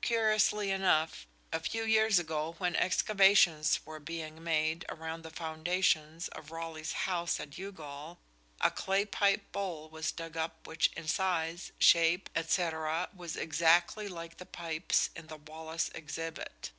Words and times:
Curiously 0.00 0.70
enough, 0.70 1.26
a 1.52 1.60
few 1.60 1.84
years 1.84 2.18
ago 2.18 2.54
when 2.56 2.74
excavations 2.76 3.80
were 3.84 4.00
being 4.00 4.42
made 4.42 4.86
around 4.88 5.20
the 5.20 5.28
foundations 5.30 6.28
of 6.28 6.50
Raleigh's 6.50 6.94
house 7.04 7.38
at 7.38 7.58
Youghal 7.58 8.16
a 8.62 8.70
clay 8.70 9.04
pipe 9.04 9.52
bowl 9.52 9.90
was 9.90 10.12
dug 10.12 10.34
up 10.34 10.66
which 10.66 10.90
in 10.96 11.06
size, 11.08 11.72
shape, 11.78 12.30
&c., 12.48 12.62
was 13.14 13.36
exactly 13.36 14.08
like 14.08 14.38
the 14.38 14.46
pipes 14.46 15.10
in 15.14 15.26
the 15.26 15.36
Wallace 15.36 15.90
exhibit. 15.94 16.70